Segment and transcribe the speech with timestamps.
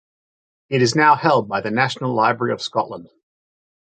[0.69, 3.07] It is now held by the National Library of Scotland.